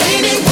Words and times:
time, 0.00 0.49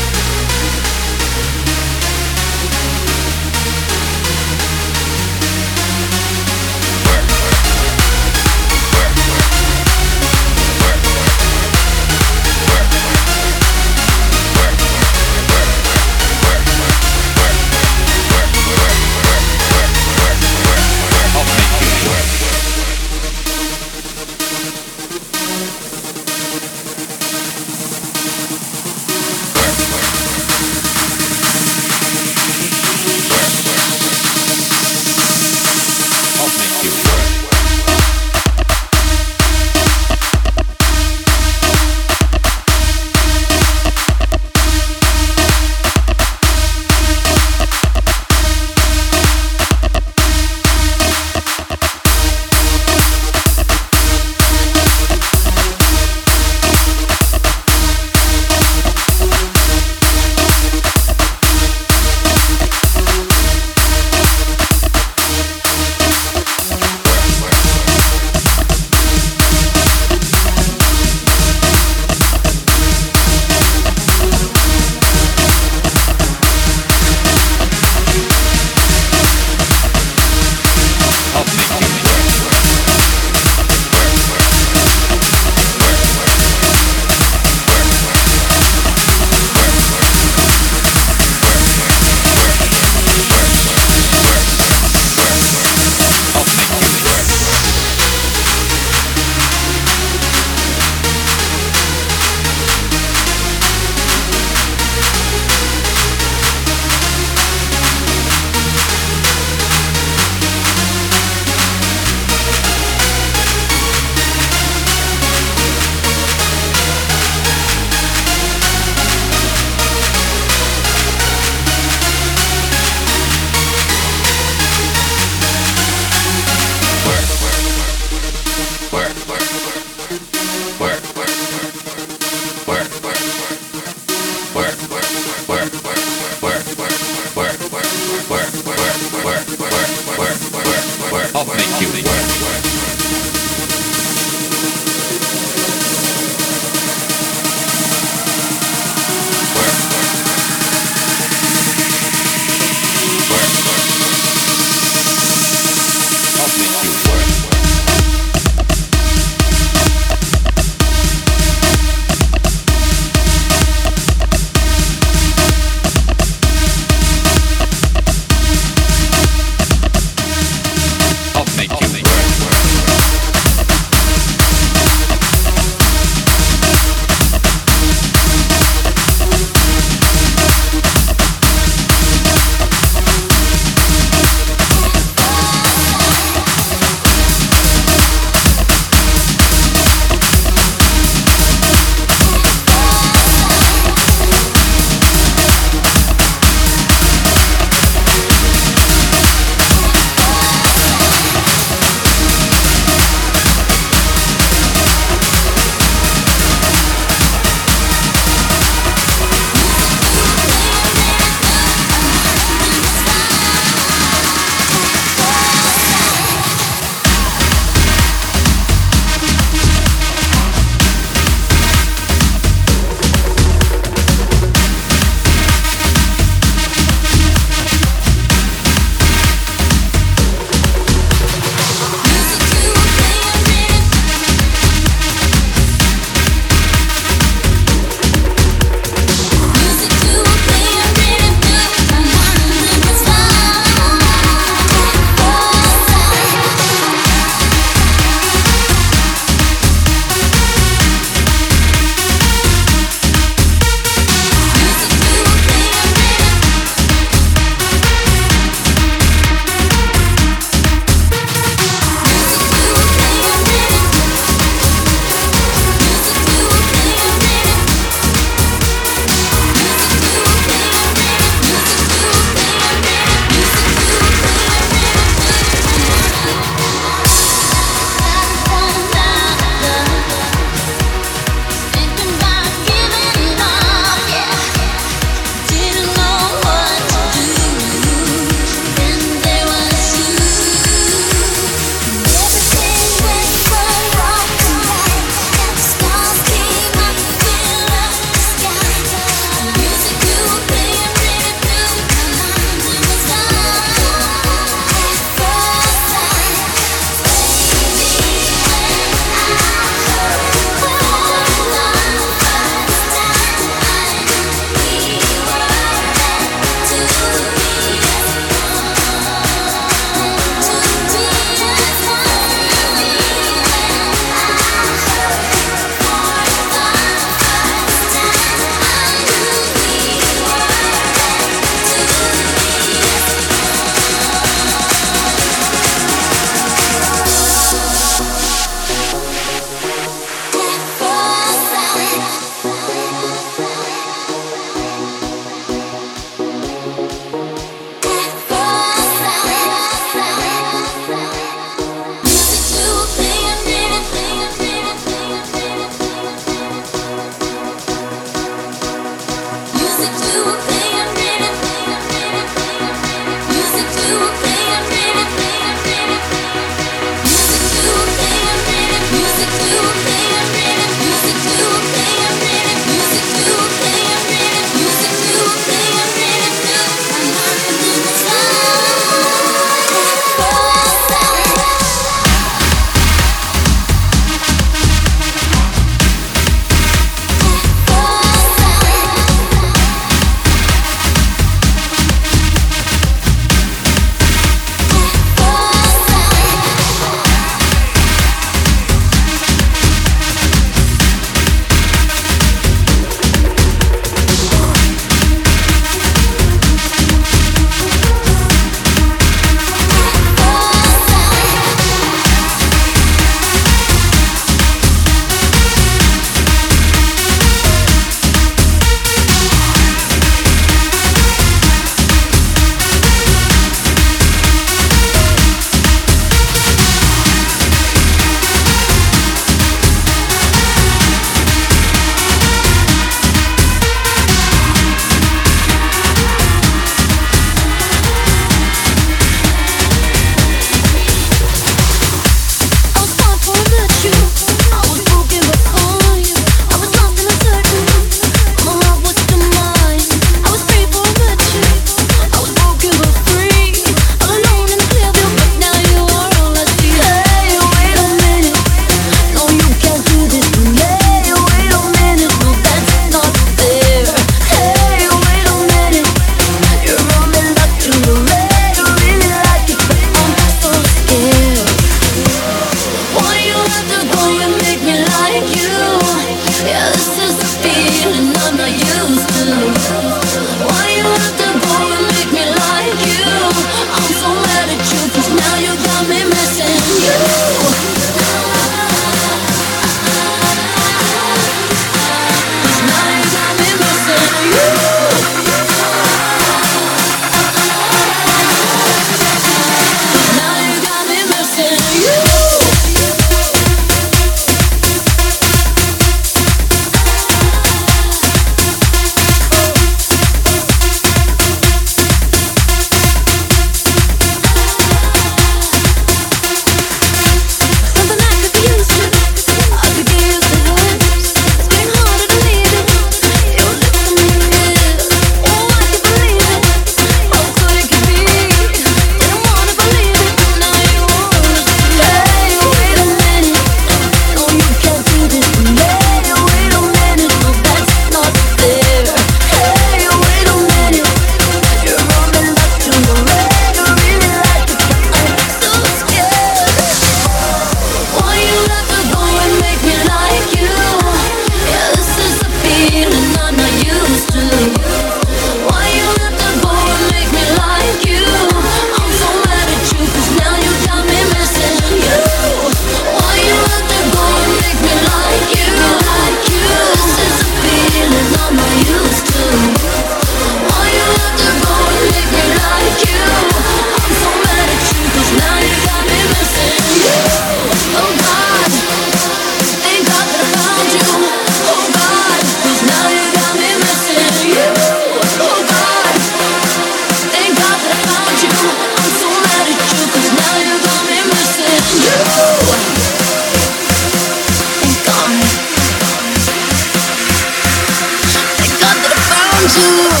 you 599.61 600.00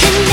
can 0.00 0.29